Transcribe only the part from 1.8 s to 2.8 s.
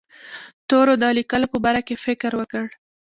کې فکر وکړ.